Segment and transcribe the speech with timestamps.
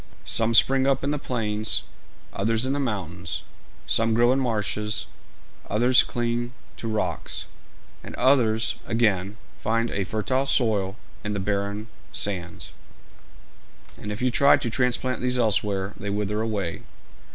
[0.25, 1.83] Some spring up in the plains,
[2.33, 3.43] others in the mountains;
[3.85, 5.05] some grow in marshes,
[5.69, 7.45] others cling to rocks;
[8.03, 12.71] and others, again, find a fertile soil in the barren sands;
[13.95, 16.81] and if you try to transplant these elsewhere, they wither away.